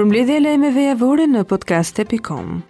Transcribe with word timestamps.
Përmbledhja 0.00 0.36
e 0.40 0.40
lajmeve 0.42 0.84
javore 0.86 1.26
në 1.30 1.42
podcast.com. 1.52 2.62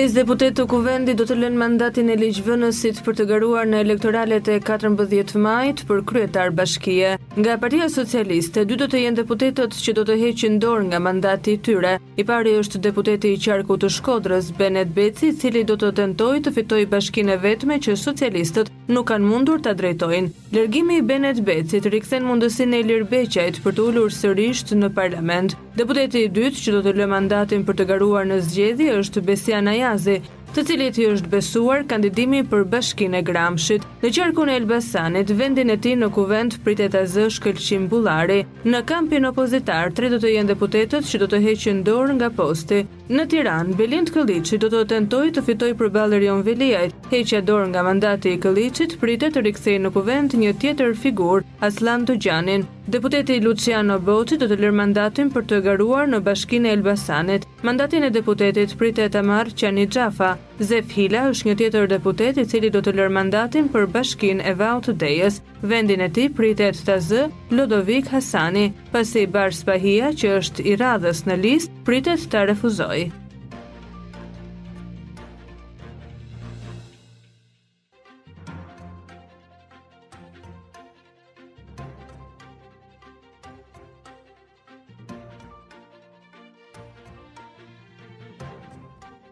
5 0.00 0.14
deputetë 0.16 0.54
të 0.56 0.64
kuvendit 0.72 1.18
do 1.18 1.26
të 1.28 1.34
lënë 1.42 1.58
mandatin 1.60 2.08
e 2.08 2.14
ligjvënësit 2.16 3.02
për 3.04 3.16
të 3.18 3.24
gëruar 3.28 3.66
në 3.68 3.82
elektoralet 3.84 4.46
e 4.48 4.54
14 4.64 5.34
majt 5.44 5.82
për 5.90 5.98
kryetar 6.08 6.54
bashkije. 6.56 7.10
Nga 7.36 7.58
partia 7.60 7.88
socialiste, 7.92 8.64
dy 8.64 8.78
do 8.80 8.88
të 8.88 9.02
jenë 9.04 9.20
deputetët 9.20 9.76
që 9.76 9.94
do 9.98 10.06
të 10.08 10.16
heqin 10.22 10.56
dorë 10.64 10.86
nga 10.88 11.02
mandati 11.04 11.58
tyre. 11.68 11.98
I 12.16 12.24
pari 12.30 12.56
është 12.62 12.80
deputeti 12.88 13.34
i 13.36 13.42
qarku 13.44 13.76
të 13.82 13.92
shkodrës, 13.98 14.48
Benet 14.56 14.96
Beci, 14.96 15.34
cili 15.36 15.66
do 15.68 15.76
të 15.76 15.92
tentoj 16.00 16.36
të 16.46 16.56
fitoj 16.56 16.80
bashkine 16.96 17.36
vetme 17.44 17.76
që 17.76 17.98
socialistët 18.06 18.72
nuk 18.90 19.06
kanë 19.10 19.26
mundur 19.30 19.60
ta 19.62 19.72
drejtojnë. 19.76 20.30
Lërgimi 20.54 20.96
i 20.98 21.04
Benet 21.06 21.38
Becit 21.46 21.86
rikthen 21.92 22.24
mundësinë 22.26 22.76
e 22.78 22.80
Ilir 22.82 23.04
për 23.10 23.52
të 23.76 23.84
ulur 23.86 24.10
sërish 24.10 24.64
në 24.74 24.88
parlament. 24.96 25.54
Deputeti 25.78 26.24
i 26.24 26.28
dytë 26.30 26.62
që 26.64 26.74
do 26.76 26.80
të 26.86 26.92
lë 26.98 27.06
mandatin 27.12 27.62
për 27.64 27.74
të 27.78 27.84
garuar 27.90 28.26
në 28.26 28.40
zgjedhje 28.48 28.96
është 29.00 29.22
Besian 29.28 29.68
Ajazi, 29.68 30.18
të 30.54 30.62
cilit 30.66 30.98
i 30.98 31.06
është 31.12 31.28
besuar 31.30 31.84
kandidimi 31.86 32.42
për 32.50 32.64
bashkinë 32.72 33.18
e 33.20 33.26
Gramshit. 33.30 33.86
Në 34.02 34.10
qarkun 34.16 34.48
e 34.50 34.56
Elbasanit, 34.58 35.30
vendin 35.38 35.70
e 35.70 35.76
tij 35.78 35.94
në 36.00 36.10
kuvent 36.16 36.58
pritet 36.64 36.94
AZ 36.98 37.16
Shkëlqim 37.36 37.86
Bullari. 37.92 38.42
Në 38.64 38.82
kampin 38.90 39.28
opozitar, 39.30 39.92
tre 39.92 40.10
do 40.10 40.18
të 40.18 40.34
jenë 40.34 40.54
deputetët 40.54 41.06
që 41.06 41.22
do 41.22 41.30
të 41.30 41.44
heqin 41.46 41.84
dorë 41.86 42.18
nga 42.18 42.30
posti. 42.34 42.86
Në 43.10 43.24
Tiran, 43.26 43.70
Belind 43.78 44.10
Këllici 44.14 44.54
do 44.62 44.68
të 44.70 44.84
tentoj 44.92 45.22
të 45.34 45.42
fitoj 45.46 45.68
për 45.80 45.88
Balerion 45.96 46.44
Veliaj, 46.46 46.92
heqja 47.10 47.40
dorë 47.48 47.64
nga 47.72 47.82
mandati 47.88 48.36
i 48.36 48.38
Këllicit 48.44 48.94
pritet 49.00 49.34
të 49.34 49.42
rikthej 49.48 49.74
në 49.82 49.90
kuvend 49.96 50.36
një 50.42 50.52
tjetër 50.62 50.94
figur, 51.04 51.42
Aslan 51.68 52.06
Të 52.06 52.14
Deputeti 52.90 53.38
Luciano 53.42 54.00
Boci 54.02 54.34
do 54.40 54.48
të 54.50 54.56
lërë 54.58 54.74
mandatin 54.74 55.28
për 55.30 55.44
të 55.50 55.58
garuar 55.62 56.08
në 56.10 56.18
bashkinë 56.26 56.66
e 56.66 56.72
Elbasanit. 56.74 57.44
Mandatin 57.68 58.02
e 58.02 58.10
deputetit 58.10 58.74
pritet 58.80 59.14
të 59.14 59.22
marrë 59.28 59.54
Qani 59.60 59.84
Gjafa. 59.94 60.32
Zef 60.58 60.90
Hila 60.96 61.22
është 61.30 61.48
një 61.48 61.54
tjetër 61.60 61.86
deputet 61.92 62.40
i 62.42 62.46
cili 62.50 62.72
do 62.74 62.82
të 62.82 62.96
lërë 62.98 63.14
mandatin 63.20 63.70
për 63.76 63.86
bashkinë 63.94 64.42
e 64.50 64.56
Vaut 64.58 64.90
Dejes. 65.04 65.38
Vendin 65.62 66.02
e 66.02 66.10
ti 66.18 66.26
pritet 66.42 66.82
të 66.88 66.98
zë 67.12 67.28
Lodovik 67.54 68.10
Hasani, 68.10 68.66
pasi 68.90 69.26
Bar 69.38 69.54
Spahia 69.54 70.10
që 70.10 70.34
është 70.42 70.66
i 70.72 70.76
radhës 70.82 71.22
në 71.30 71.38
list, 71.46 71.70
pritet 71.86 72.26
të 72.34 72.48
refuzojë. 72.50 73.10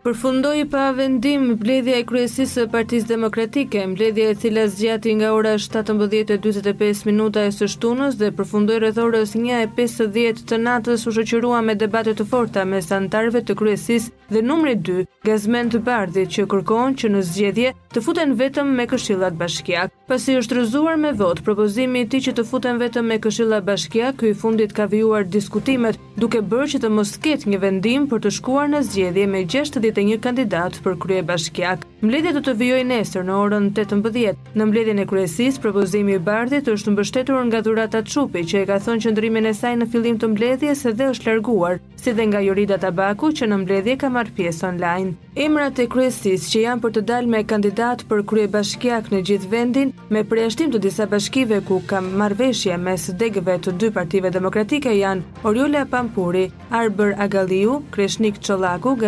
Përfundoi 0.08 0.62
pa 0.72 0.86
vendim 0.96 1.42
mbledhja 1.50 1.98
e 2.00 2.04
kryesisë 2.08 2.52
së 2.62 2.62
Partisë 2.72 3.10
Demokratike, 3.10 3.82
mbledhja 3.91 4.30
e 4.32 4.36
cila 4.41 4.62
zgjati 4.72 5.12
nga 5.20 5.34
ora 5.36 5.50
17:45 5.60 7.02
minuta 7.04 7.42
e 7.44 7.50
së 7.52 7.66
shtunës 7.74 8.16
dhe 8.20 8.30
përfundoi 8.38 8.78
rreth 8.80 9.00
orës 9.04 9.34
1:50 9.36 10.46
të 10.48 10.56
natës 10.64 11.04
u 11.08 11.12
shoqërua 11.16 11.60
me 11.64 11.74
debate 11.76 12.14
të 12.16 12.24
forta 12.30 12.64
mes 12.64 12.88
antarëve 13.00 13.42
të 13.44 13.56
kryesisë 13.60 14.14
dhe 14.32 14.42
numri 14.44 14.76
2, 14.84 15.04
Gazmen 15.24 15.69
të 15.72 15.78
Bardhi, 15.84 16.25
që 16.26 16.46
kërkon 16.52 16.96
që 17.00 17.12
në 17.12 17.20
zgjedhje 17.28 17.75
të 17.92 18.02
futen 18.04 18.32
vetëm 18.36 18.69
me 18.76 18.86
këshillat 18.88 19.34
bashkiake. 19.40 19.92
Pasi 20.08 20.36
u 20.36 20.40
shtrëzuar 20.44 20.96
me 21.00 21.10
votë 21.16 21.42
propozimi 21.44 22.00
i 22.00 22.08
tij 22.08 22.20
që 22.28 22.32
të 22.38 22.42
futen 22.50 22.76
vetëm 22.80 23.04
me 23.08 23.19
këshilla 23.20 23.58
bashkiake, 23.64 24.16
ky 24.19 24.34
fundit 24.34 24.72
ka 24.72 24.84
vjuar 24.88 25.28
diskutimet, 25.28 25.98
duke 26.16 26.40
bërë 26.40 26.70
që 26.75 26.78
të 26.80 26.88
mos 26.96 27.12
ketë 27.25 27.48
një 27.52 27.58
vendim 27.60 28.06
për 28.08 28.19
të 28.25 28.30
shkuar 28.38 28.69
në 28.72 28.80
zgjedhje 28.88 29.26
me 29.28 29.42
60 29.44 29.97
e 29.98 30.04
një 30.06 30.19
kandidat 30.22 30.78
për 30.84 30.97
krye 31.03 31.22
bashkjak. 31.26 31.84
Mbledhja 32.00 32.31
do 32.36 32.41
të 32.47 32.53
vijojë 32.60 32.84
nesër 32.86 33.25
në 33.26 33.36
orën 33.42 33.64
8.10. 33.75 34.36
Në 34.54 34.66
mbledhjen 34.69 35.00
e 35.03 35.06
kryesisë, 35.10 35.60
propozimi 35.64 36.12
i 36.14 36.20
Bardhit 36.22 36.69
është 36.70 36.92
mbështetur 36.94 37.41
nga 37.48 37.59
dhurata 37.66 38.03
Çupi, 38.06 38.44
që 38.47 38.60
e 38.62 38.69
ka 38.69 38.76
thënë 38.84 39.03
qendrimin 39.08 39.48
e 39.50 39.54
saj 39.60 39.75
në 39.81 39.88
fillim 39.92 40.19
të 40.22 40.28
mbledhjes 40.34 40.84
dhe 40.98 41.08
është 41.12 41.31
larguar, 41.32 41.81
si 41.98 42.14
dhe 42.14 42.28
nga 42.31 42.42
Jorida 42.47 42.78
Tabaku 42.78 43.32
që 43.41 43.48
në 43.50 43.58
mbledhje 43.64 43.97
ka 44.03 44.12
marrë 44.14 44.34
pjesë 44.38 44.69
online. 44.69 45.16
Emrat 45.38 45.78
e 45.82 45.88
kryesisë 45.91 46.48
që 46.53 46.62
janë 46.66 46.82
për 46.84 46.94
të 46.97 47.04
dalë 47.10 47.32
me 47.34 47.42
kandidat 47.53 48.04
për 48.10 48.22
krye 48.31 48.47
bashkjak 48.54 49.10
në 49.14 49.22
gjithë 49.31 49.50
vendin, 49.53 49.92
me 50.10 50.22
përjashtim 50.26 50.72
të 50.75 50.81
disa 50.87 51.06
bashkive 51.10 51.60
ku 51.66 51.81
kam 51.91 52.12
marrëveshje 52.22 52.78
mes 52.87 53.08
degëve 53.20 53.58
të 53.66 53.75
dy 53.78 53.91
partive 53.94 54.31
demokratike 54.34 54.94
janë 55.00 55.42
Oriola 55.50 55.84
Pampuri, 55.91 56.47
Arber 56.70 57.14
Agaliu, 57.19 57.81
Kreshnik 57.94 58.38
Çollaku, 58.42 58.98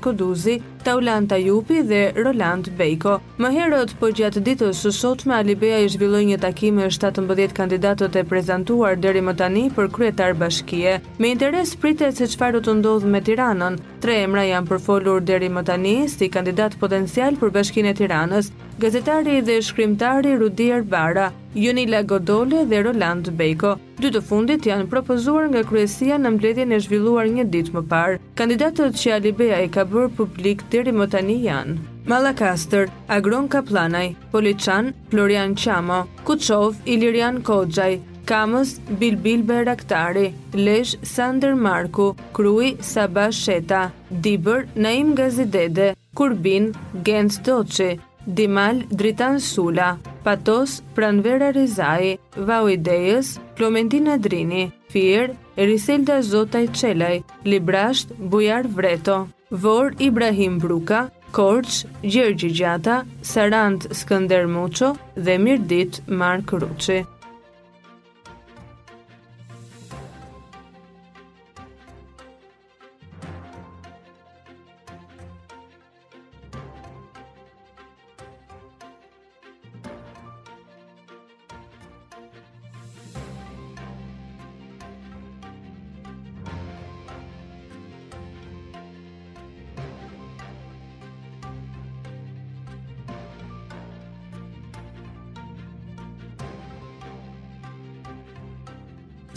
Kodu 0.00 0.35
Gruzi, 0.36 0.62
Taulant 0.84 1.30
Ajupi 1.32 1.82
dhe 1.88 2.00
Roland 2.22 2.66
Bejko. 2.78 3.14
Më 3.40 3.48
herët, 3.54 3.94
po 3.98 4.08
gjatë 4.12 4.40
ditës 4.48 4.82
së 4.84 4.90
sotme, 4.92 5.32
Alibea 5.36 5.78
i 5.80 5.86
zhvilloj 5.88 6.20
një 6.30 6.36
takime 6.42 6.90
17 6.92 7.54
kandidatët 7.56 8.16
e 8.20 8.24
prezentuar 8.28 8.96
dheri 9.00 9.20
më 9.24 9.34
tani 9.40 9.62
për 9.78 9.88
kryetar 9.96 10.34
bashkije. 10.36 10.98
Me 11.18 11.30
interes 11.32 11.72
pritet 11.84 12.16
se 12.20 12.28
qëfar 12.34 12.52
do 12.54 12.60
të 12.66 12.74
ndodhë 12.82 13.12
me 13.14 13.20
Tiranën. 13.30 13.80
Tre 14.04 14.18
emra 14.26 14.44
janë 14.50 14.70
përfolur 14.74 15.24
dheri 15.32 15.48
më 15.56 15.64
tani 15.72 15.96
si 16.18 16.28
kandidat 16.36 16.76
potencial 16.84 17.38
për 17.40 17.52
bashkine 17.56 17.94
Tiranës, 18.02 18.52
gazetari 18.84 19.40
dhe 19.48 19.56
shkrimtari 19.70 20.36
Rudier 20.44 20.84
Bara, 20.92 21.30
Jonila 21.64 22.02
Godole 22.12 22.64
dhe 22.74 22.84
Roland 22.90 23.32
Bejko. 23.40 23.74
Dy 24.04 24.12
të 24.12 24.22
fundit 24.28 24.68
janë 24.70 24.90
propozuar 24.92 25.48
nga 25.48 25.64
kryesia 25.64 26.20
në 26.20 26.36
mbledhjen 26.36 26.72
e 26.76 26.80
zhvilluar 26.84 27.26
një 27.38 27.50
ditë 27.56 27.78
më 27.80 27.84
parë 27.96 28.24
kandidatët 28.36 28.96
që 29.00 29.12
Alibeja 29.16 29.58
i 29.64 29.68
ka 29.72 29.82
bërë 29.88 30.10
publik 30.18 30.62
deri 30.72 30.92
më 30.92 31.06
tani 31.12 31.36
janë 31.48 31.84
Malakastër, 32.12 32.90
Agron 33.16 33.46
Kaplanaj, 33.50 34.04
Poliçan, 34.32 34.92
Florian 35.10 35.56
Qamo, 35.58 36.02
Kuçov, 36.28 36.76
Ilirian 36.94 37.40
Kogjaj, 37.48 37.96
Kamës, 38.30 38.76
Bilbil 39.00 39.42
Beraktari, 39.48 40.28
Lesh, 40.54 40.94
Sander 41.02 41.54
Marku, 41.66 42.08
Krui, 42.38 42.72
Sabah 42.92 43.32
Sheta, 43.42 43.82
Dibër, 44.28 44.68
Naim 44.86 45.14
Gazidede, 45.18 45.94
Kurbin, 46.14 46.70
Gens 47.08 47.40
Doqi, 47.48 47.90
Dimal, 48.38 48.84
Dritan 49.02 49.40
Sula, 49.40 49.96
Patos, 50.26 50.80
Pranvera 50.96 51.48
Rezaj, 51.54 52.06
Vau 52.48 52.64
Idejës, 52.74 53.28
Klomentina 53.56 54.16
Drini, 54.24 54.64
Fir, 54.94 55.28
Eriselda 55.64 56.16
Zotaj 56.30 56.64
Qelaj, 56.80 57.20
Librasht, 57.54 58.10
Bujar 58.34 58.66
Vreto, 58.80 59.18
Vor 59.66 59.92
Ibrahim 60.10 60.58
Bruka, 60.64 61.04
Korç, 61.38 61.84
Gjergji 62.02 62.50
Gjata, 62.60 62.98
Sarant 63.34 63.86
Skënder 64.02 64.46
Muqo 64.56 64.96
dhe 65.14 65.38
Mirdit 65.46 66.00
Mark 66.08 66.58
Ruqi. 66.64 67.04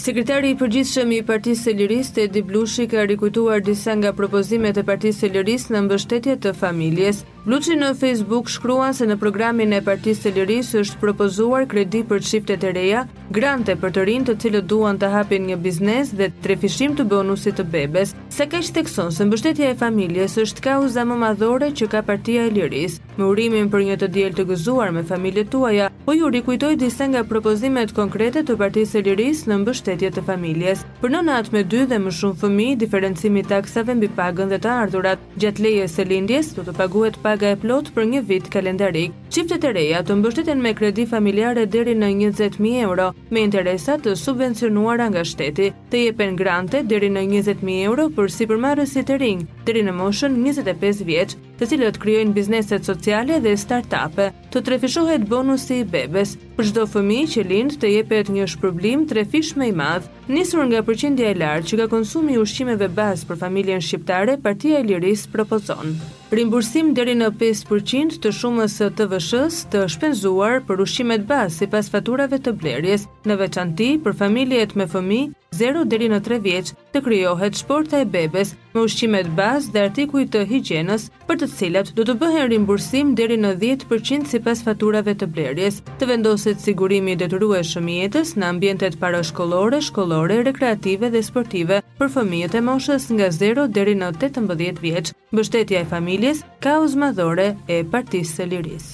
Sekretari 0.09 0.49
i 0.55 0.55
përgjithshëm 0.59 1.11
i 1.13 1.17
Partisë 1.25 1.63
së 1.67 1.73
Lirisë, 1.79 2.13
Edi 2.23 2.41
Blushi, 2.47 2.87
ka 2.89 3.03
rikujtuar 3.11 3.59
disa 3.67 3.93
nga 3.99 4.09
propozimet 4.19 4.79
e 4.81 4.83
Partisë 4.87 5.19
së 5.21 5.29
Lirisë 5.35 5.75
në 5.75 5.83
mbështetje 5.85 6.33
të 6.45 6.53
familjes. 6.63 7.19
Luci 7.47 7.71
në 7.79 7.93
Facebook 7.95 8.49
shkruan 8.51 8.91
se 8.93 9.05
në 9.07 9.15
programin 9.21 9.71
e 9.71 9.77
Partisë 9.85 10.25
së 10.25 10.31
Lirisë 10.35 10.81
është 10.83 10.97
propozuar 10.99 11.63
kredi 11.71 12.01
për 12.03 12.19
çifte 12.27 12.57
e 12.59 12.71
reja, 12.75 13.05
grante 13.31 13.77
për 13.79 13.93
të 13.95 14.01
rinë 14.09 14.25
të 14.27 14.33
cilët 14.43 14.65
duan 14.67 14.97
të 14.99 15.07
hapin 15.13 15.45
një 15.47 15.55
biznes 15.63 16.11
dhe 16.19 16.27
trefishim 16.43 16.97
të 16.97 17.05
bonusit 17.11 17.55
të 17.55 17.63
bebes. 17.71 18.11
ka 18.39 18.45
kaq 18.47 18.69
tekson 18.73 19.11
se 19.11 19.25
mbështetja 19.27 19.65
e 19.69 19.75
familjes 19.75 20.37
është 20.39 20.61
kauza 20.63 21.01
më 21.05 21.15
madhore 21.19 21.67
që 21.75 21.87
ka 21.91 22.01
Partia 22.07 22.45
e 22.45 22.49
Lirisë. 22.55 22.99
Me 23.17 23.25
urimin 23.27 23.67
për 23.71 23.81
një 23.87 23.95
të 23.99 24.07
diel 24.15 24.31
të 24.33 24.45
gëzuar 24.47 24.91
me 24.95 25.03
familjet 25.03 25.49
tuaja, 25.51 25.89
po 26.05 26.13
ju 26.15 26.29
rikujtoj 26.31 26.75
disa 26.79 27.07
nga 27.11 27.23
propozimet 27.27 27.91
konkrete 27.91 28.43
të 28.47 28.55
Partisë 28.55 28.91
së 28.99 29.03
Lirisë 29.09 29.47
në 29.51 29.57
mbështetje 29.65 30.11
të 30.15 30.23
familjes. 30.23 30.85
Për 31.01 31.11
nënat 31.17 31.51
me 31.51 31.63
dy 31.67 31.83
dhe 31.87 31.99
më 31.99 32.11
shumë 32.15 32.39
fëmijë, 32.39 32.77
diferencimi 32.79 33.39
i 33.39 33.43
taksave 33.51 33.95
mbi 33.99 34.07
pagën 34.15 34.47
dhe 34.55 34.61
të 34.63 34.71
ardhurat, 34.83 35.19
gjatë 35.35 35.61
lejes 35.65 35.99
së 35.99 36.07
lindjes 36.07 36.55
do 36.55 36.63
të 36.63 36.77
paguhet 36.79 37.19
pa 37.21 37.28
paga 37.29 37.49
e 37.53 37.57
plot 37.59 37.91
për 37.93 38.05
një 38.09 38.19
vit 38.25 38.47
kalendarik. 38.49 39.11
Qiftet 39.29 39.65
e 39.67 39.71
reja 39.75 39.99
të 40.01 40.15
mbështeten 40.17 40.61
me 40.63 40.71
kredi 40.77 41.03
familjare 41.05 41.65
deri 41.69 41.93
në 41.97 42.07
20.000 42.23 42.79
euro, 42.85 43.11
me 43.29 43.43
interesat 43.45 44.01
të 44.05 44.15
subvencionuara 44.17 45.05
nga 45.11 45.21
shteti, 45.29 45.67
të 45.91 46.01
jepen 46.07 46.33
grante 46.39 46.81
deri 46.89 47.11
në 47.13 47.25
20.000 47.29 47.83
euro 47.85 48.07
për 48.15 48.33
si 48.33 48.47
përmarës 48.49 48.95
e 48.97 49.05
të 49.05 49.19
ring, 49.21 49.43
deri 49.67 49.83
në 49.85 49.93
moshën 49.99 50.39
25 50.45 51.03
vjeqë, 51.05 51.37
të 51.59 51.67
cilët 51.69 51.99
kryojnë 52.01 52.33
bizneset 52.33 52.87
sociale 52.89 53.37
dhe 53.45 53.53
start-upe, 53.61 54.29
të 54.49 54.63
trefishohet 54.65 55.27
bonusi 55.29 55.81
i 55.81 55.85
bebes, 55.95 56.33
për 56.57 56.69
shdo 56.71 56.85
fëmi 56.95 57.21
që 57.35 57.43
lind 57.51 57.75
të 57.81 57.93
jepet 57.97 58.31
një 58.33 58.47
shpërblim 58.55 59.05
trefish 59.11 59.53
me 59.59 59.67
i 59.69 59.75
madh, 59.77 60.07
nisur 60.33 60.63
nga 60.71 60.81
përqendja 60.89 61.29
e 61.33 61.35
lartë 61.43 61.69
që 61.73 61.81
ka 61.83 61.89
konsumi 61.93 62.39
ushqimeve 62.41 62.89
bazë 62.97 63.27
për 63.29 63.43
familjen 63.45 63.83
shqiptare, 63.85 64.39
partia 64.45 64.79
e 64.81 64.87
liris 64.89 65.27
propozonë. 65.35 66.15
Rimbursim 66.29 66.89
deri 66.95 67.15
në 67.17 67.27
5% 67.41 68.19
të 68.21 68.31
shumës 68.39 68.75
së 68.79 68.89
TVSH-s 68.99 69.63
të 69.73 69.81
shpenzuar 69.93 70.59
për 70.67 70.83
ushqimet 70.85 71.23
bazë 71.31 71.55
sipas 71.63 71.89
faturave 71.95 72.37
të 72.47 72.53
blerjes, 72.65 73.07
në 73.31 73.39
veçanti 73.41 73.89
për 74.05 74.13
familjet 74.21 74.75
me 74.81 74.85
fëmijë. 74.93 75.33
0 75.57 75.83
deri 75.91 76.07
në 76.11 76.17
3 76.25 76.37
vjeç 76.45 76.71
të 76.93 77.01
krijohet 77.05 77.57
shporta 77.57 77.99
e 78.01 78.05
bebes 78.13 78.51
me 78.73 78.83
ushqimet 78.85 79.29
bazë 79.39 79.71
dhe 79.73 79.81
artikuj 79.87 80.23
të 80.35 80.43
higjienës 80.51 81.07
për 81.29 81.39
të 81.41 81.49
cilat 81.55 81.89
do 81.97 82.05
të 82.05 82.15
bëhen 82.21 82.47
rimbursim 82.51 83.15
deri 83.17 83.37
në 83.41 83.55
10% 83.63 84.29
sipas 84.29 84.61
faturave 84.67 85.15
të 85.17 85.29
blerjes. 85.37 85.81
Të 86.01 86.09
vendoset 86.13 86.61
sigurimi 86.65 87.15
dhe 87.15 87.25
detyrueshëm 87.27 87.89
ruhe 87.89 88.05
jetës 88.05 88.35
në 88.37 88.51
ambientet 88.53 88.99
parashkollore, 89.01 89.81
shkollore, 89.89 90.39
rekreative 90.49 91.09
dhe 91.15 91.25
sportive 91.31 91.81
për 91.99 92.13
fëmijët 92.17 92.55
e 92.55 92.63
moshës 92.69 93.09
nga 93.15 93.31
0 93.41 93.67
deri 93.79 93.97
në 94.03 94.13
18 94.13 94.81
vjeç. 94.83 95.13
Mbështetja 95.33 95.83
e 95.85 95.89
familjes 95.97 96.45
ka 96.63 96.77
uzmadhore 96.85 97.51
e 97.67 97.83
partisë 97.95 98.35
së 98.41 98.49
liris. 98.53 98.91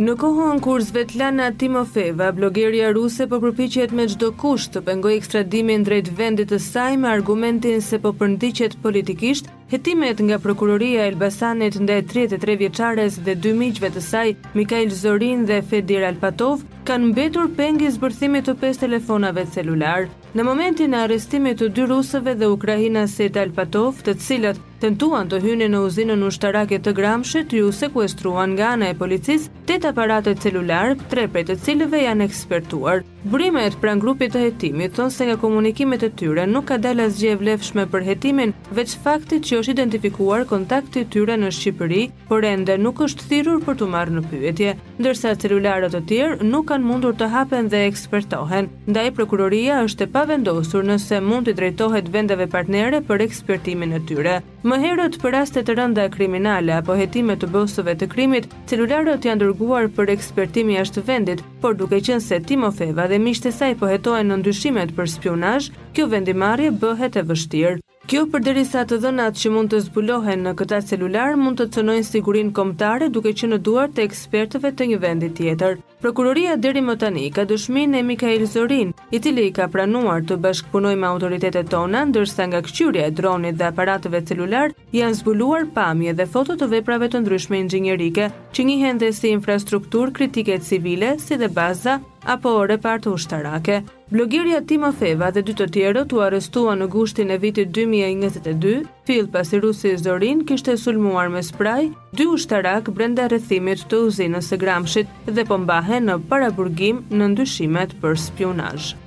Në 0.00 0.14
kohën 0.16 0.62
kur 0.64 0.80
Svetlana 0.80 1.50
Timofeva, 1.60 2.30
blogerja 2.32 2.86
ruse, 2.96 3.26
po 3.28 3.36
përpiqet 3.42 3.92
me 3.98 4.06
çdo 4.08 4.30
kusht 4.42 4.72
të 4.72 4.80
pengojë 4.86 5.18
ekstradimin 5.18 5.84
drejt 5.88 6.08
vendit 6.22 6.48
të 6.54 6.58
saj 6.70 6.96
me 7.02 7.10
argumentin 7.10 7.84
se 7.90 7.98
po 8.06 8.14
përndiqet 8.22 8.78
politikisht 8.86 9.50
Hetimet 9.70 10.18
nga 10.24 10.38
prokuroria 10.42 11.04
Elbasanit 11.06 11.76
ndaj 11.78 12.00
33 12.10 12.56
vjeçares 12.58 13.18
dhe 13.22 13.36
dy 13.38 13.52
miqve 13.54 13.86
të 13.94 14.00
saj, 14.02 14.32
Mikael 14.58 14.90
Zorin 14.90 15.44
dhe 15.46 15.60
Fedir 15.62 16.02
Alpatov, 16.08 16.64
kanë 16.88 17.12
mbetur 17.12 17.52
pengi 17.54 17.92
zbërthimi 17.94 18.40
të 18.42 18.56
pesë 18.64 18.82
telefonave 18.88 19.44
celular. 19.54 20.08
Në 20.34 20.44
momentin 20.46 20.94
e 20.94 20.98
arrestimit 21.04 21.62
të 21.62 21.68
dy 21.76 21.86
rusëve 21.90 22.34
dhe 22.40 22.50
Ukrajina 22.50 23.04
Set 23.10 23.38
Alpatov, 23.44 24.02
të 24.06 24.16
cilët 24.24 24.58
tentuan 24.82 25.30
të 25.30 25.38
hyni 25.44 25.70
në 25.70 25.84
uzinën 25.86 26.26
ushtarake 26.26 26.80
të 26.82 26.94
Gramshit, 26.98 27.54
ju 27.60 27.70
sekuestruan 27.74 28.56
nga 28.58 28.72
ana 28.74 28.90
e 28.90 28.98
policisë 28.98 29.52
tet 29.70 29.86
aparate 29.90 30.34
celular, 30.42 30.96
tre 31.14 31.28
prej 31.30 31.46
të 31.52 31.58
cilëve 31.66 32.02
janë 32.08 32.26
ekspertuar. 32.26 33.06
Vrimet 33.20 33.74
pran 33.82 33.98
grupit 34.00 34.30
të 34.32 34.40
hetimit 34.46 34.94
thonë 34.96 35.12
se 35.12 35.24
nga 35.28 35.34
komunikimet 35.42 36.04
e 36.06 36.08
tyre 36.18 36.46
nuk 36.48 36.64
ka 36.70 36.78
dalë 36.80 37.04
asgjë 37.10 37.34
e 37.34 37.38
vlefshme 37.42 37.82
për 37.92 38.04
hetimin, 38.06 38.54
veç 38.72 38.94
faktit 39.04 39.44
që 39.44 39.58
është 39.60 39.74
identifikuar 39.74 40.46
kontakti 40.48 41.02
tyre 41.12 41.36
në 41.36 41.50
Shqipëri, 41.52 42.06
por 42.30 42.46
ende 42.48 42.78
nuk 42.80 43.02
është 43.04 43.26
thirrur 43.34 43.60
për 43.66 43.76
të 43.82 43.88
marrë 43.94 44.14
në 44.14 44.22
pyetje, 44.30 44.72
ndërsa 45.04 45.34
celularët 45.44 45.98
e 45.98 46.00
tjerë 46.14 46.48
nuk 46.54 46.70
kanë 46.72 46.90
mundur 46.94 47.12
të 47.20 47.28
hapen 47.36 47.68
dhe 47.68 47.82
ekspertohen. 47.90 48.70
Ndaj 48.88 49.06
prokuroria 49.20 49.82
është 49.84 50.06
e 50.08 50.12
pavendosur 50.16 50.88
nëse 50.88 51.20
mund 51.26 51.52
të 51.52 51.58
drejtohet 51.60 52.08
vendeve 52.16 52.48
partnere 52.56 53.02
për 53.10 53.26
ekspertimin 53.28 53.98
e 54.00 54.02
tyre. 54.08 54.38
Më 54.60 54.76
herët 54.82 55.14
për 55.22 55.32
raste 55.32 55.60
të 55.64 55.72
rënda 55.78 56.02
kriminale 56.12 56.74
apo 56.76 56.92
hetime 57.00 57.32
të 57.40 57.48
bosëve 57.54 57.94
të 58.02 58.08
krimit, 58.14 58.48
celularët 58.72 59.24
janë 59.28 59.40
dërguar 59.44 59.88
për 59.96 60.12
ekspertim 60.16 60.68
jashtë 60.74 61.04
vendit, 61.08 61.40
por 61.62 61.78
duke 61.80 62.02
qenë 62.10 62.20
se 62.26 62.42
Timofeva 62.50 63.06
dhe 63.14 63.22
miqtë 63.24 63.48
e 63.48 63.56
saj 63.62 63.72
po 63.84 63.88
hetohen 63.94 64.28
në 64.34 64.40
ndyshimet 64.42 64.92
për 65.00 65.12
spionazh, 65.16 65.70
kjo 65.96 66.10
vendimarrje 66.12 66.74
bëhet 66.84 67.16
e 67.16 67.24
vështirë. 67.32 67.78
Kjo 68.10 68.24
përderisa 68.26 68.80
të 68.90 68.96
dhënat 69.04 69.36
që 69.38 69.50
mund 69.54 69.70
të 69.70 69.78
zbulohen 69.84 70.40
në 70.48 70.52
këta 70.58 70.80
celular 70.88 71.36
mund 71.38 71.60
të 71.60 71.66
cënojnë 71.76 72.06
sigurin 72.08 72.48
komptare 72.56 73.06
duke 73.14 73.30
që 73.38 73.50
në 73.52 73.58
duar 73.68 73.92
të 73.94 74.02
ekspertëve 74.02 74.72
të 74.74 74.88
një 74.90 74.98
vendit 75.04 75.36
tjetër. 75.38 75.76
Prokuroria 76.02 76.56
deri 76.58 76.82
më 76.82 76.96
tani 77.04 77.28
ka 77.30 77.44
dëshmin 77.46 77.94
e 77.94 78.02
Mikael 78.10 78.42
Zorin, 78.50 78.90
i 79.14 79.22
tili 79.22 79.46
ka 79.54 79.70
pranuar 79.70 80.26
të 80.26 80.40
bashkëpunoj 80.42 80.96
me 80.98 81.06
autoritetet 81.06 81.70
tona, 81.70 82.02
ndërsa 82.10 82.50
nga 82.50 82.64
këqyria 82.66 83.06
e 83.06 83.14
dronit 83.20 83.60
dhe 83.62 83.70
aparatëve 83.70 84.24
celular 84.26 84.74
janë 84.96 85.20
zbuluar 85.22 85.70
pamje 85.78 86.16
dhe 86.18 86.26
fotot 86.34 86.58
të 86.64 86.72
veprave 86.74 87.12
të 87.14 87.22
ndryshme 87.22 87.62
inxinjerike 87.62 88.26
që 88.50 88.66
njëhen 88.72 88.98
dhe 89.04 89.14
si 89.14 89.30
infrastruktur 89.38 90.10
kritike 90.18 90.58
civile 90.66 91.14
si 91.22 91.38
dhe 91.38 91.46
baza 91.62 92.00
apo 92.28 92.52
repartë 92.68 93.08
ushtarake. 93.14 93.80
Blogirja 94.12 94.60
Tima 94.66 94.90
Feva 94.92 95.30
dhe 95.32 95.42
dy 95.46 95.54
të 95.56 95.66
tjerë 95.74 96.02
të 96.10 96.20
arestua 96.26 96.74
në 96.76 96.88
gushtin 96.92 97.30
e 97.30 97.38
vitit 97.40 97.70
2022, 97.74 98.74
fil 99.08 99.28
pasi 99.28 99.60
rusi 99.62 99.94
Zorin 99.96 100.44
kishte 100.46 100.76
sulmuar 100.76 101.30
me 101.32 101.42
spraj, 101.42 101.88
dy 102.16 102.26
ushtarak 102.34 102.90
brenda 102.90 103.28
rëthimit 103.32 103.86
të 103.88 104.02
uzinës 104.10 104.50
e 104.52 104.58
gramshit 104.60 105.16
dhe 105.30 105.46
pombahe 105.48 106.00
në 106.00 106.20
paraburgim 106.32 107.04
në 107.10 107.32
ndyshimet 107.36 107.96
për 108.02 108.18
spionajë. 108.28 108.99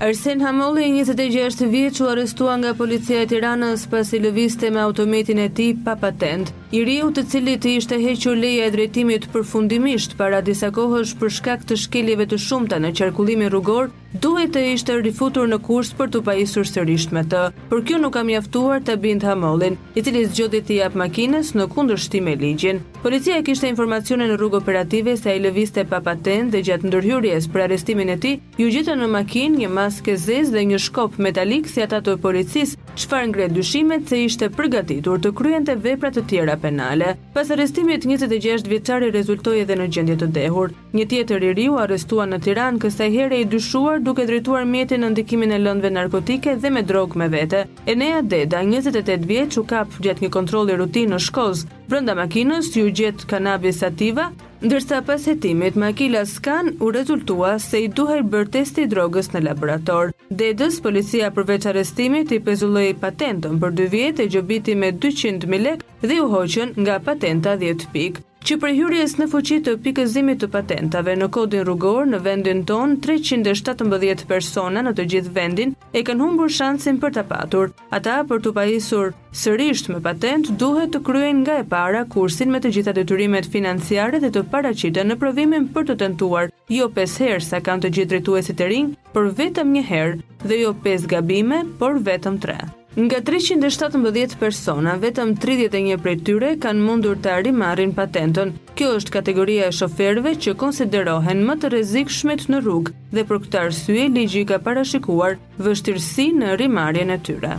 Arsen 0.00 0.40
Hamolli, 0.40 0.82
26 1.04 1.66
vjeç, 1.70 2.00
u 2.00 2.08
arrestua 2.12 2.56
nga 2.60 2.74
policia 2.76 3.22
e 3.24 3.28
Tiranës 3.30 3.86
pasi 3.88 4.18
lëviste 4.20 4.68
me 4.68 4.82
autometin 4.84 5.38
e 5.40 5.46
tij 5.48 5.78
pa 5.86 5.94
patent. 5.96 6.50
I 6.76 6.82
riu, 6.84 7.08
të 7.16 7.22
cilit 7.32 7.64
i 7.64 7.72
ishte 7.80 7.96
hequr 8.02 8.36
leja 8.36 8.66
e 8.68 8.74
drejtimit 8.74 9.24
përfundimisht 9.32 10.18
para 10.18 10.42
disa 10.44 10.68
kohësh 10.76 11.14
për 11.16 11.32
shkak 11.38 11.64
të 11.70 11.78
shkeljeve 11.86 12.26
të 12.28 12.38
shumta 12.44 12.76
në 12.82 12.90
qarkullimin 12.98 13.48
rrugor, 13.48 13.88
duhet 14.20 14.52
të 14.58 14.66
ishte 14.74 14.98
rifutur 15.00 15.48
në 15.48 15.62
kurs 15.64 15.94
për 15.96 16.12
të 16.12 16.20
pajisur 16.28 16.68
sërish 16.68 17.08
me 17.16 17.24
të. 17.30 17.46
Por 17.72 17.80
kjo 17.84 18.02
nuk 18.02 18.12
ka 18.18 18.24
mjaftuar 18.28 18.84
të 18.84 18.98
bind 19.00 19.24
Hamollin, 19.24 19.80
i 19.96 20.04
cili 20.04 20.26
zgjodhi 20.28 20.60
të 20.68 20.80
jap 20.82 21.00
makinën 21.04 21.40
në 21.56 21.68
kundërshtim 21.72 22.24
me 22.28 22.36
ligjin. 22.44 22.84
Policia 23.06 23.36
kishte 23.46 23.68
informacione 23.70 24.24
në 24.26 24.34
rrugë 24.34 24.58
operative 24.64 25.12
se 25.14 25.28
ai 25.30 25.38
lëviste 25.38 25.84
pa 25.86 26.00
patent 26.02 26.48
dhe 26.50 26.58
gjatë 26.66 26.88
ndërhyrjes 26.88 27.44
për 27.54 27.62
arrestimin 27.68 28.08
e 28.10 28.16
tij, 28.22 28.32
ju 28.58 28.66
gjithë 28.74 28.96
në 28.98 29.06
makinë 29.12 29.60
një 29.60 29.68
maskë 29.76 30.16
zez 30.24 30.50
dhe 30.50 30.64
një 30.72 30.80
shkop 30.88 31.14
metalik 31.22 31.70
si 31.70 31.84
ata 31.84 32.00
të 32.02 32.16
policisë, 32.24 32.74
çfarë 32.96 33.28
ngre 33.30 33.46
dyshimet 33.54 34.10
se 34.10 34.18
ishte 34.26 34.48
përgatitur 34.56 35.22
të 35.22 35.30
kryente 35.38 35.76
vepra 35.84 36.10
të 36.16 36.24
tjera 36.30 36.56
penale. 36.62 37.12
Pas 37.36 37.50
arrestimit 37.54 38.02
26 38.08 38.66
vjeçari 38.72 39.12
rezultoi 39.14 39.60
edhe 39.62 39.76
në 39.78 39.86
gjendje 39.94 40.16
të 40.24 40.30
dehur. 40.40 40.74
Një 40.96 41.06
tjetër 41.10 41.46
i 41.50 41.54
riu 41.60 41.78
arestua 41.78 42.26
në 42.26 42.40
Tiranë 42.46 42.80
kësaj 42.86 43.10
here 43.14 43.38
i 43.38 43.46
dyshuar 43.54 44.00
duke 44.02 44.26
drejtuar 44.26 44.66
mjetin 44.66 45.04
në 45.06 45.12
ndikimin 45.14 45.52
e 45.54 45.60
lëndëve 45.62 45.94
narkotike 45.94 46.56
dhe 46.58 46.72
me 46.74 46.82
drogë 46.88 47.20
me 47.22 47.30
vete. 47.36 47.66
Enea 47.86 48.24
Deda, 48.26 48.64
28 48.66 49.22
vjeç, 49.30 49.60
u 49.62 49.66
kap 49.68 49.94
gjatë 50.00 50.26
një 50.26 50.32
kontrolli 50.40 50.80
rutinë 50.80 51.14
në 51.14 51.20
Shkoz 51.28 51.66
Brënda 51.86 52.14
makinës 52.18 52.68
ju 52.74 52.84
gjetë 53.00 53.26
kanabis 53.30 53.76
sativa, 53.82 54.24
ndërsa 54.66 54.96
pas 55.06 55.26
jetimit 55.30 55.76
makila 55.78 56.24
skan 56.26 56.72
u 56.82 56.88
rezultua 56.96 57.52
se 57.62 57.84
i 57.84 57.90
duhej 58.00 58.24
bërë 58.32 58.50
testi 58.56 58.88
drogës 58.94 59.30
në 59.36 59.44
laborator. 59.46 60.10
Dedës, 60.42 60.80
policia 60.88 61.30
përveç 61.38 61.68
arestimit 61.72 62.34
i 62.34 62.42
pezulloj 62.48 62.88
patentën 63.06 63.60
për 63.62 63.78
2 63.84 63.88
vjetë 63.94 64.24
e 64.26 64.30
gjobiti 64.34 64.74
me 64.82 64.90
200.000 65.06 65.62
lekë 65.68 66.10
dhe 66.10 66.20
u 66.26 66.30
hoqën 66.34 66.74
nga 66.82 66.98
patenta 67.10 67.54
10 67.62 67.86
pikë 67.94 68.26
që 68.46 68.54
për 68.62 68.74
hyrjes 68.76 69.14
në 69.18 69.24
fuqit 69.32 69.64
të 69.66 69.72
pikëzimit 69.82 70.38
të 70.38 70.46
patentave 70.54 71.14
në 71.18 71.26
kodin 71.34 71.64
rrugor 71.66 72.04
në 72.10 72.20
vendin 72.22 72.60
ton 72.70 72.92
317 73.06 74.22
persona 74.30 74.84
në 74.86 74.92
të 75.00 75.06
gjithë 75.12 75.32
vendin 75.38 75.72
e 75.98 76.02
kanë 76.06 76.22
humbur 76.22 76.52
shansin 76.58 77.00
për 77.02 77.16
të 77.16 77.24
patur. 77.32 77.72
Ata 77.98 78.20
për 78.30 78.44
të 78.46 78.52
pajisur 78.60 79.10
sërisht 79.42 79.90
me 79.90 79.98
patent 80.06 80.52
duhet 80.62 80.94
të 80.94 81.02
kryen 81.10 81.42
nga 81.42 81.58
e 81.64 81.66
para 81.74 82.04
kursin 82.14 82.54
me 82.54 82.62
të 82.62 82.70
gjitha 82.78 82.94
detyrimet 83.00 83.50
financiare 83.58 84.22
dhe 84.22 84.30
të 84.38 84.46
paracita 84.54 85.02
në 85.08 85.18
provimin 85.24 85.66
për 85.74 85.90
të 85.90 85.98
tentuar, 86.06 86.54
jo 86.78 86.86
5 87.02 87.18
herë 87.26 87.44
sa 87.50 87.58
kanë 87.66 87.88
të 87.88 87.94
gjithë 87.98 88.14
drejtuesit 88.14 88.62
e 88.62 88.70
rinj, 88.74 88.94
për 89.10 89.30
vetëm 89.42 89.74
një 89.74 89.84
herë 89.90 90.22
dhe 90.46 90.62
jo 90.64 90.74
5 90.86 91.10
gabime, 91.16 91.64
por 91.82 91.98
vetëm 92.06 92.38
3. 92.50 92.60
Nga 92.96 93.18
317 93.28 94.36
persona, 94.40 94.94
vetëm 94.96 95.34
31 95.36 96.00
prej 96.00 96.16
tyre 96.24 96.52
kanë 96.64 96.80
mundur 96.80 97.18
të 97.20 97.28
arimarin 97.42 97.92
patenton. 97.98 98.54
Kjo 98.72 98.94
është 99.02 99.12
kategoria 99.18 99.66
e 99.68 99.74
shoferve 99.80 100.32
që 100.46 100.54
konsiderohen 100.64 101.44
më 101.50 101.58
të 101.60 101.72
rezik 101.76 102.08
shmet 102.16 102.48
në 102.48 102.62
rrugë 102.64 102.96
dhe 103.18 103.26
për 103.32 103.42
këtë 103.44 103.60
arsye 103.66 104.08
ligji 104.16 104.46
ka 104.52 104.62
parashikuar 104.70 105.36
vështirësi 105.68 106.30
në 106.40 106.52
arimarin 106.56 107.12
e 107.12 107.20
tyre. 107.28 107.56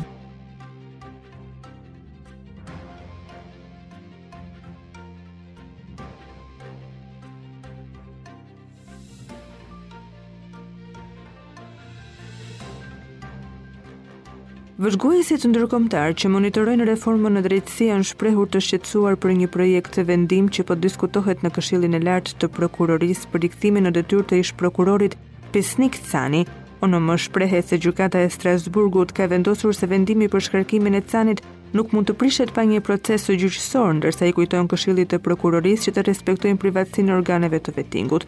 të 14.77 15.49
ndërkomtar 15.49 16.13
që 16.13 16.29
monitorojnë 16.29 16.85
reformën 16.85 17.33
në 17.33 17.41
drejtësi 17.47 17.85
janë 17.89 18.05
shprehur 18.13 18.45
të 18.53 18.59
shqetësuar 18.61 19.15
për 19.17 19.31
një 19.39 19.47
projekt 19.49 19.95
të 19.97 20.03
vendim 20.05 20.49
që 20.53 20.63
po 20.69 20.75
diskutohet 20.77 21.41
në 21.41 21.49
Këshillin 21.55 21.97
e 21.97 21.99
Lartë 22.05 22.35
të 22.37 22.47
Prokurorisë 22.53 23.25
për 23.33 23.39
diktimin 23.47 23.89
në 23.89 23.91
detyrë 23.97 24.27
të 24.29 24.39
ish 24.43 24.53
prokurorit 24.59 25.17
Pesnik 25.51 25.97
Cani, 26.11 26.43
në 26.85 26.99
më 27.01 27.15
shprehe 27.25 27.61
se 27.65 27.79
gjukata 27.81 28.21
e 28.21 28.29
Strasburgut 28.29 29.11
ka 29.17 29.25
vendosur 29.33 29.73
se 29.73 29.87
vendimi 29.89 30.29
për 30.29 30.45
shkarkimin 30.45 30.93
e 30.93 31.01
Canit 31.09 31.41
nuk 31.73 31.91
mund 31.97 32.05
të 32.07 32.13
prishet 32.21 32.53
pa 32.53 32.61
një 32.69 32.83
proces 32.85 33.25
të 33.25 33.33
gjyqësor, 33.41 33.95
ndërsa 33.97 34.29
i 34.29 34.33
kujtojnë 34.37 34.69
këshillit 34.75 35.09
të 35.15 35.23
prokurorisë 35.25 35.89
që 35.89 35.95
të 35.97 36.05
respektojnë 36.11 36.61
privatësinë 36.61 37.17
organeve 37.17 37.59
të 37.65 37.73
vetingut. 37.81 38.27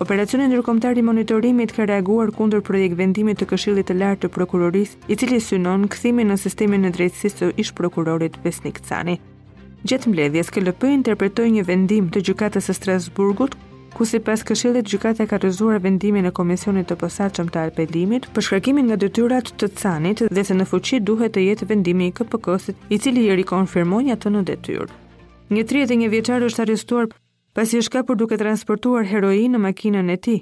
Operacioni 0.00 0.48
ndërkombëtar 0.50 0.98
i 0.98 1.02
monitorimit 1.06 1.70
ka 1.76 1.84
reaguar 1.86 2.32
kundër 2.34 2.64
projekt 2.66 2.96
vendimit 2.98 3.38
të 3.38 3.46
Këshillit 3.52 3.86
të 3.86 3.94
Lartë 4.00 4.22
të 4.24 4.30
Prokurorisë, 4.34 4.96
i 5.06 5.14
cili 5.14 5.38
synon 5.40 5.84
kthimin 5.92 6.32
në 6.32 6.38
sistemin 6.44 6.88
e 6.88 6.90
drejtësisë 6.96 7.38
të 7.38 7.50
ish 7.62 7.70
prokurorit 7.78 8.34
Vesnik 8.42 8.80
Cani. 8.88 9.14
Gjatë 9.86 10.10
mbledhjes 10.10 10.50
KLP 10.50 10.88
interpretoi 10.96 11.52
një 11.54 11.66
vendim 11.70 12.10
të 12.10 12.24
Gjykatës 12.26 12.66
së 12.72 12.76
Strasburgut, 12.80 13.54
ku 13.94 14.02
sipas 14.08 14.42
Këshillit 14.48 14.90
Gjykata 14.90 15.28
ka 15.30 15.38
rrëzuar 15.38 15.78
vendimin 15.86 16.26
e 16.26 16.34
Komisionit 16.34 16.90
të 16.90 16.98
Posaçëm 17.04 17.54
të 17.54 17.62
Apelimit 17.70 18.26
për 18.34 18.48
shkarkimin 18.48 18.90
nga 18.90 18.98
detyrat 18.98 19.54
të 19.60 19.70
Canit 19.78 20.24
dhe 20.26 20.42
se 20.48 20.58
në 20.58 20.66
fuqi 20.74 20.98
duhet 21.06 21.38
të 21.38 21.46
jetë 21.52 21.70
vendimi 21.70 22.10
i 22.10 22.16
KPK-së, 22.18 22.74
i 22.90 22.98
cili 22.98 23.28
i 23.30 23.34
rikonfirmon 23.44 24.10
atë 24.18 24.34
në 24.34 24.44
detyrë. 24.50 24.90
Një 25.54 25.68
31 25.70 26.08
vjeçar 26.10 26.42
është 26.48 26.64
arrestuar 26.66 27.14
pasi 27.54 27.78
e 27.78 28.02
për 28.02 28.16
duke 28.18 28.36
transportuar 28.36 29.04
heroin 29.06 29.52
në 29.52 29.58
makinën 29.62 30.10
e 30.10 30.16
ti. 30.18 30.36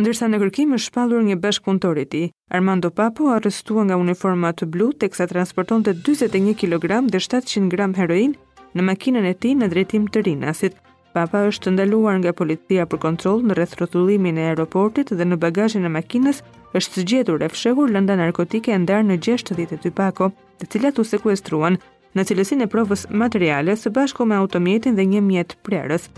Ndërsa 0.00 0.28
në 0.28 0.38
kërkim 0.40 0.72
është 0.72 0.86
shpallur 0.88 1.22
një 1.24 1.36
bashk 1.36 1.66
punëtor 1.66 1.96
i 2.00 2.04
tij, 2.12 2.30
Armando 2.48 2.90
Papo 2.90 3.28
arrestua 3.28 3.84
nga 3.84 3.96
uniforma 4.00 4.52
të 4.56 4.64
blu 4.72 4.92
teksa 4.92 5.26
transportonte 5.28 5.92
41 5.92 6.54
kg 6.56 6.88
dhe 7.12 7.20
700 7.20 7.68
g 7.92 7.96
heroin 8.00 8.32
në 8.74 8.82
makinën 8.88 9.28
e 9.28 9.34
tij 9.34 9.54
në 9.58 9.68
drejtim 9.72 10.06
të 10.08 10.24
Rinasit. 10.24 10.74
Papa 11.12 11.44
është 11.52 11.76
ndaluar 11.76 12.16
nga 12.22 12.32
policia 12.32 12.86
për 12.88 12.98
kontroll 13.04 13.44
në 13.44 13.52
rrethrotullimin 13.58 14.38
e 14.40 14.48
aeroportit 14.54 15.12
dhe 15.12 15.24
në 15.28 15.36
bagazhin 15.36 15.84
e 15.84 15.92
makinës 15.92 16.40
është 16.72 17.00
zgjetur 17.04 17.42
e 17.44 17.52
fshehur 17.52 17.92
lënda 17.92 18.16
narkotike 18.16 18.72
e 18.72 18.80
ndarë 18.80 19.04
në 19.10 19.20
62 19.20 19.92
pako, 19.92 20.32
të 20.58 20.72
cilat 20.72 20.96
u 20.98 21.04
sekuestruan 21.04 21.76
në 22.16 22.24
cilësin 22.28 22.60
e 22.64 22.68
provës 22.72 23.06
materiale 23.22 23.76
së 23.80 23.92
bashko 23.98 24.26
me 24.28 24.36
automjetin 24.36 24.98
dhe 24.98 25.06
një 25.14 25.22
mjetë 25.30 25.58
prerës. 25.68 26.08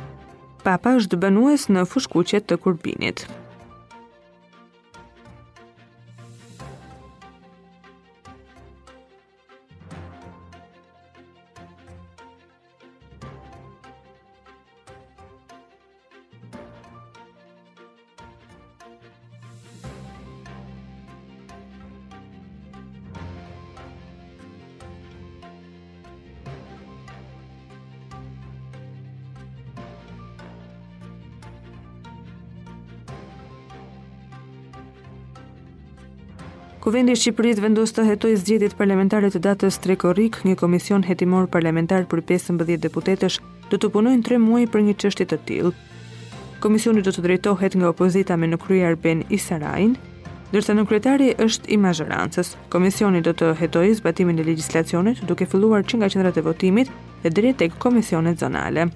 Papa 0.64 0.94
është 1.02 1.20
banues 1.26 1.68
në 1.70 1.86
fushkuqet 1.92 2.50
të 2.50 2.58
kurbinit. 2.66 3.26
Kuvendi 36.84 37.14
i 37.16 37.16
Shqipërisë 37.16 37.62
vendos 37.64 37.94
të 37.96 38.02
hetojë 38.04 38.36
zgjedhjet 38.42 38.74
parlamentare 38.76 39.30
të 39.32 39.40
datës 39.40 39.78
3 39.80 39.94
korrik, 40.02 40.36
një 40.44 40.52
komision 40.60 41.00
hetimor 41.06 41.46
parlamentar 41.48 42.02
për 42.10 42.20
15 42.28 42.74
deputetësh 42.82 43.38
do 43.72 43.78
të 43.80 43.88
punojnë 43.94 44.26
3 44.26 44.36
muaj 44.44 44.66
për 44.74 44.82
një 44.90 44.94
çështje 45.00 45.26
të 45.30 45.38
tillë. 45.48 45.70
Komisioni 46.60 47.00
do 47.06 47.14
të 47.16 47.24
drejtohet 47.24 47.78
nga 47.80 47.88
opozita 47.88 48.36
me 48.36 48.50
në 48.52 48.58
krye 48.66 48.84
Arben 48.90 49.22
Isarajin, 49.32 49.94
dërsa 50.52 50.76
në 50.76 50.84
kryetari 50.90 51.30
është 51.46 51.72
i 51.72 51.78
mazhërancës. 51.86 52.50
Komisioni 52.74 53.24
do 53.24 53.32
të 53.32 53.54
hetojë 53.62 53.94
zbatimin 54.02 54.44
e 54.44 54.46
legjislacionit 54.50 55.24
duke 55.24 55.48
filluar 55.48 55.88
që 55.88 56.02
nga 56.02 56.12
qendrat 56.12 56.36
e 56.36 56.44
votimit 56.50 56.92
dhe 57.24 57.32
drejt 57.32 57.62
tek 57.64 57.80
komisionet 57.86 58.36
zonale. 58.44 58.90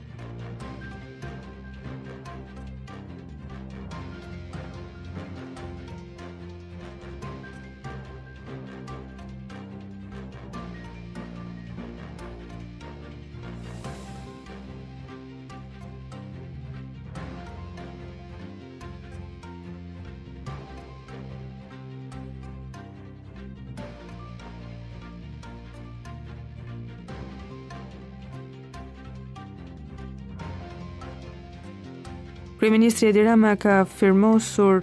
Kryeministri 32.58 33.06
Edi 33.08 33.22
Rama 33.22 33.54
ka 33.56 33.84
firmosur 33.86 34.82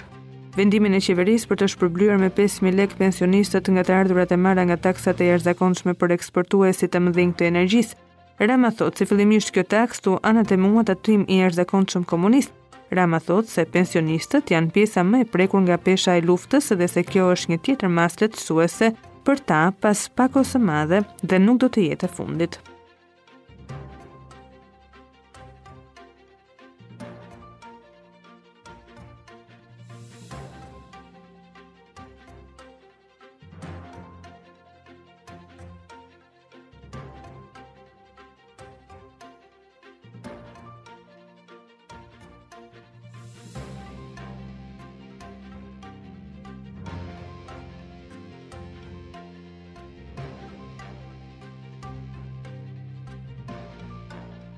vendimin 0.55 0.93
e 0.95 0.99
qeverisë 1.03 1.49
për 1.49 1.57
të 1.61 1.67
shpërblyer 1.73 2.19
me 2.21 2.29
5000 2.31 2.71
lekë 2.79 2.95
pensionistët 3.01 3.67
nga 3.75 3.81
të 3.83 3.95
ardhurat 3.97 4.31
e 4.31 4.37
marra 4.39 4.63
nga 4.69 4.77
taksat 4.85 5.19
e 5.19 5.25
jashtëzakonshme 5.33 5.91
për 5.99 6.13
eksportuesit 6.15 6.93
të 6.95 7.01
mëdhenj 7.09 7.33
të 7.41 7.49
energjisë. 7.49 7.97
Rama 8.47 8.71
thot 8.79 8.95
se 9.01 9.07
fillimisht 9.09 9.51
kjo 9.57 9.65
taksë 9.75 10.13
u 10.13 10.21
anatemua 10.31 10.85
të 10.87 10.95
tim 11.07 11.25
i 11.27 11.41
jashtëzakonshëm 11.41 12.05
komunist. 12.13 12.53
Rama 12.95 13.19
thot 13.19 13.51
se 13.51 13.65
pensionistët 13.75 14.53
janë 14.55 14.71
pjesa 14.77 15.03
më 15.11 15.25
e 15.25 15.27
prekur 15.35 15.65
nga 15.67 15.75
pesha 15.89 16.15
e 16.15 16.23
luftës 16.23 16.71
dhe 16.79 16.87
se 16.95 17.03
kjo 17.03 17.25
është 17.35 17.51
një 17.51 17.59
tjetër 17.67 17.91
maslet 17.99 18.39
suese 18.39 18.93
për 19.27 19.43
ta 19.51 19.59
pas 19.83 20.07
pak 20.15 20.39
ose 20.45 20.63
madhe 20.69 21.03
dhe 21.23 21.41
nuk 21.43 21.59
do 21.65 21.67
të 21.75 21.89
jetë 21.91 22.07
e 22.07 22.15
fundit. 22.15 22.59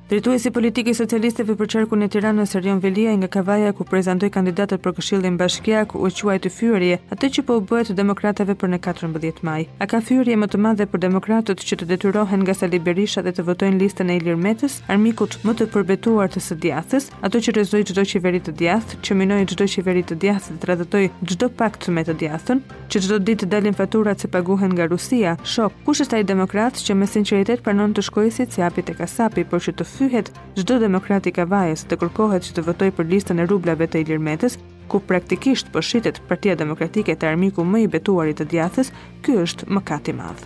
Drejtuesi 0.08 0.52
politikë 0.56 0.94
i 0.94 0.96
socialistëve 0.96 1.54
për 1.60 1.68
qarkun 1.72 2.06
e 2.06 2.08
Tiranës 2.14 2.54
Serion 2.56 2.78
Velia 2.80 3.12
nga 3.20 3.28
Kavaja 3.28 3.74
ku 3.76 3.84
prezantoi 3.84 4.30
kandidatët 4.32 4.80
për 4.80 4.94
Këshillin 4.96 5.36
Bashkiak 5.38 5.98
u 6.00 6.08
quaj 6.16 6.38
të 6.46 6.52
fyerje 6.58 7.00
atë 7.12 7.30
që 7.36 7.42
po 7.50 7.58
u 7.60 7.64
bëhet 7.68 7.92
demokratëve 7.98 8.56
për 8.62 8.72
në 8.72 8.80
14 8.86 9.42
maj. 9.44 9.66
A 9.84 9.88
ka 9.92 10.00
fyerje 10.00 10.38
më 10.40 10.48
të 10.54 10.62
madhe 10.64 10.88
për 10.88 11.04
demokratët 11.10 11.60
që 11.68 11.80
të 11.82 11.88
detyrohen 11.90 12.46
nga 12.46 12.56
Sali 12.56 12.80
Berisha 12.80 13.24
dhe 13.28 13.34
të 13.36 13.44
votojnë 13.50 13.82
listën 13.84 14.08
e 14.08 14.16
Ilir 14.22 14.40
Metës, 14.40 14.78
armikut 14.88 15.36
më 15.44 15.58
të 15.60 15.68
përbetuar 15.76 16.32
të 16.32 16.40
së 16.46 16.56
djathtës, 16.64 17.10
ato 17.20 17.44
që 17.44 17.56
rrezoi 17.58 17.84
çdo 17.92 18.08
qeveri 18.14 18.40
të 18.48 18.56
djathtë, 18.64 19.02
që 19.04 19.20
minoi 19.20 19.44
çdo 19.52 19.68
qeveri 19.76 20.06
të 20.08 20.16
djathtë 20.24 20.56
dhe 20.56 20.64
tradhtoi 20.64 21.12
çdo 21.34 21.52
pakt 21.60 21.90
me 21.98 22.06
të 22.08 22.16
djathtën, 22.24 22.64
që 22.88 23.04
çdo 23.04 23.20
ditë 23.28 23.52
dalin 23.52 23.76
faturat 23.76 24.24
që 24.24 24.32
paguhen 24.38 24.72
nga 24.72 24.88
Rusia. 24.88 25.36
Shok, 25.44 25.76
kush 25.84 26.06
është 26.08 26.16
ai 26.22 26.28
demokrat 26.32 26.80
që 26.80 26.96
me 26.96 27.12
sinqeritet 27.12 27.60
pranon 27.68 27.92
të 27.92 28.08
shkojë 28.08 28.34
si 28.54 28.64
hapi 28.64 28.88
tek 28.88 29.04
asapi 29.04 29.44
për 29.44 29.68
çdo 29.68 29.92
kthyhet 29.98 30.30
çdo 30.60 30.78
demokratike 30.84 31.44
vajes 31.54 31.82
të 31.90 31.98
kërkohet 32.04 32.44
që 32.46 32.54
të 32.58 32.64
votojë 32.68 32.94
për 32.98 33.08
listën 33.14 33.42
e 33.42 33.48
rublave 33.50 33.88
të 33.90 34.04
Ilir 34.04 34.22
Metës, 34.28 34.58
ku 34.92 35.02
praktikisht 35.10 35.72
po 35.74 35.82
shitet 35.88 36.22
Partia 36.30 36.54
Demokratike 36.60 37.16
të 37.18 37.32
armiku 37.32 37.66
më 37.66 37.82
i 37.86 37.90
betuar 37.98 38.30
i 38.30 38.38
të 38.38 38.48
djathtës, 38.54 38.94
ky 39.26 39.40
është 39.46 39.72
mëkati 39.80 40.14
i 40.14 40.18
madh. 40.22 40.46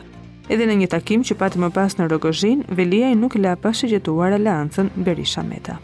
Edhe 0.51 0.67
në 0.71 0.79
një 0.83 0.89
takim 0.95 1.27
që 1.27 1.37
pati 1.43 1.59
më 1.61 1.69
pas 1.75 1.95
në 1.99 2.07
Rogozhin, 2.13 2.63
Velia 2.79 3.11
i 3.11 3.19
nuk 3.25 3.35
la 3.43 3.55
pa 3.59 3.75
shqetësuar 3.75 4.39
Aleancën 4.39 4.93
Berisha 5.07 5.43
Meta. 5.51 5.81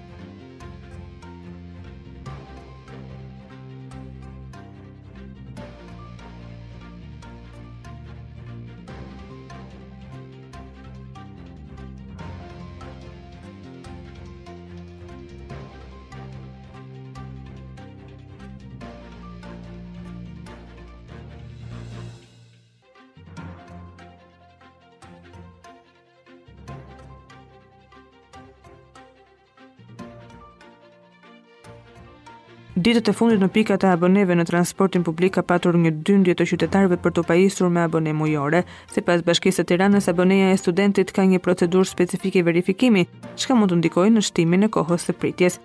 Ditët 32.77 33.09
e 33.09 33.13
fundit 33.17 33.41
në 33.41 33.47
pikat 33.55 33.81
e 33.87 33.87
aboneve 33.89 34.35
në 34.37 34.43
transportin 34.51 35.01
publik 35.01 35.31
ka 35.39 35.43
patur 35.51 35.73
një 35.81 35.91
dyndje 36.05 36.35
të 36.37 36.45
qytetarëve 36.51 36.99
për 37.01 37.15
të 37.17 37.23
pajisur 37.25 37.71
me 37.73 37.81
abone 37.87 38.13
mujore. 38.13 38.59
Sipas 38.93 39.23
Bashkisë 39.25 39.63
së 39.63 39.65
Tiranës, 39.71 40.09
aboneja 40.13 40.51
e 40.53 40.59
studentit 40.61 41.09
ka 41.17 41.25
një 41.31 41.39
procedurë 41.47 41.89
specifike 41.95 42.43
verifikimi, 42.45 43.07
çka 43.39 43.57
mund 43.57 43.73
të 43.73 43.79
ndikojë 43.81 44.13
në 44.19 44.23
shtimin 44.29 44.69
e 44.69 44.71
kohës 44.77 45.09
së 45.09 45.17
pritjes. 45.23 45.57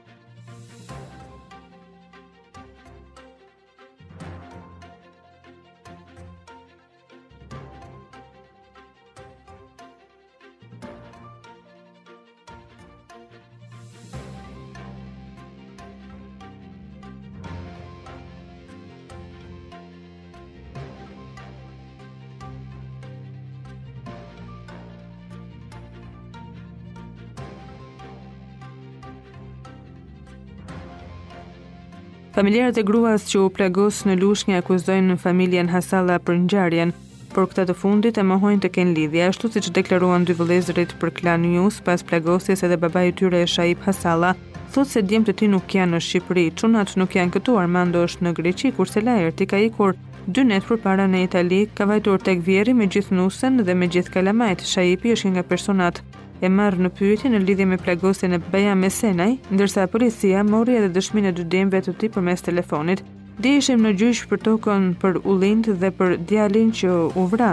Familjarët 32.33 32.79
e 32.81 32.83
gruas 32.89 33.27
që 33.29 33.41
u 33.45 33.49
plagos 33.53 33.99
në 34.09 34.15
lushnjë 34.23 34.55
akuzojnë 34.63 35.11
në 35.13 35.17
familjen 35.21 35.69
Hasala 35.69 36.15
për 36.25 36.39
njarjen, 36.47 36.95
por 37.35 37.45
këta 37.51 37.67
të 37.69 37.75
fundit 37.77 38.17
e 38.17 38.25
mohojnë 38.25 38.63
të 38.65 38.71
kenë 38.77 38.95
lidhja, 38.97 39.27
ashtu 39.35 39.51
si 39.53 39.61
që 39.67 39.73
deklaruan 39.79 40.25
dy 40.25 40.37
vëlezrit 40.39 40.95
për 41.03 41.13
klan 41.19 41.45
njës 41.45 41.83
pas 41.85 42.01
plagosjes 42.09 42.65
edhe 42.65 42.79
baba 42.87 43.03
i 43.05 43.13
tyre 43.21 43.43
e 43.45 43.51
Shaib 43.55 43.85
Hasala, 43.85 44.31
thot 44.73 44.89
se 44.89 45.05
djemë 45.11 45.29
të 45.29 45.35
ti 45.43 45.51
nuk 45.53 45.77
janë 45.77 45.93
në 45.93 46.01
Shqipëri, 46.07 46.47
qunat 46.63 46.97
nuk 47.03 47.19
janë 47.21 47.37
këtu 47.37 47.59
armando 47.67 48.07
është 48.09 48.25
në 48.25 48.35
Greqi, 48.41 48.73
kurse 48.81 49.05
lajër 49.05 49.37
ti 49.43 49.49
ka 49.53 49.61
ikur 49.67 49.93
dy 50.25 50.47
net 50.49 50.65
për 50.71 50.81
para 50.89 51.05
në 51.13 51.27
Itali, 51.29 51.61
ka 51.77 51.85
vajtur 51.93 52.25
tek 52.31 52.41
vjeri 52.49 52.73
me 52.73 52.89
gjithë 52.89 53.19
nusen 53.21 53.61
dhe 53.61 53.77
me 53.83 53.93
gjithë 53.93 54.17
kalamajt, 54.17 54.65
Shaibi 54.73 55.13
është 55.19 55.35
nga 55.37 55.45
personat 55.53 56.01
e 56.43 56.49
marrë 56.51 56.83
në 56.85 56.91
pyetje 56.99 57.31
në 57.31 57.41
lidhje 57.47 57.67
me 57.71 57.77
plagosjen 57.79 58.35
e 58.35 58.41
Beja 58.53 58.73
Mesenaj, 58.75 59.37
ndërsa 59.55 59.85
policia 59.93 60.41
mori 60.43 60.75
edhe 60.79 60.89
dëshminë 60.97 61.31
e 61.31 61.37
dëdimve 61.39 61.81
të 61.87 61.95
tij 62.01 62.11
përmes 62.17 62.43
telefonit. 62.43 63.03
Dishim 63.45 63.85
në 63.87 63.95
gjyq 64.01 64.25
për 64.33 64.41
tokën 64.49 64.89
për 65.03 65.21
ullind 65.23 65.71
dhe 65.83 65.91
për 65.99 66.17
djalin 66.29 66.73
që 66.75 66.91
u 67.23 67.27
vra. 67.33 67.53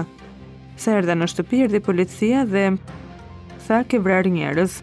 Sa 0.82 0.97
erdha 0.97 1.15
në 1.19 1.30
shtëpi 1.32 1.62
dhe 1.71 1.82
policia 1.86 2.41
dhe 2.49 2.65
tha 3.67 3.84
ke 3.86 4.02
vrar 4.02 4.28
njerëz. 4.34 4.80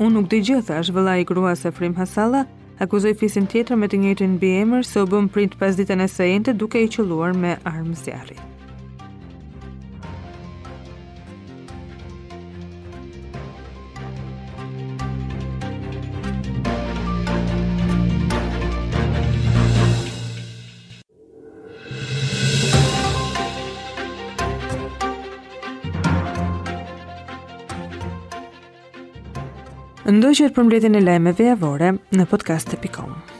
Unë 0.00 0.14
nuk 0.16 0.30
dëgjoj 0.32 0.62
thash 0.70 0.92
vëlla 0.96 1.18
i 1.20 1.26
grua 1.28 1.52
se 1.60 1.70
Frim 1.76 1.98
hasala, 2.00 2.46
akuzoj 2.80 3.12
fisin 3.20 3.44
tjetër 3.52 3.76
me 3.76 3.90
të 3.92 4.00
njëtën 4.06 4.36
mbiemër 4.38 4.88
se 4.88 5.02
u 5.04 5.10
bën 5.12 5.28
print 5.28 5.58
pas 5.60 5.76
ditën 5.76 6.00
e 6.00 6.08
së 6.08 6.54
duke 6.56 6.80
i 6.80 6.88
qelluar 6.88 7.36
me 7.36 7.58
armë 7.68 7.98
zjarrit. 8.06 8.46
Kjo 30.30 30.44
është 30.46 30.54
për 30.82 30.92
e 30.94 31.00
lajmeve 31.02 31.48
javore 31.48 31.88
në 32.18 32.28
podcast.com. 32.34 33.39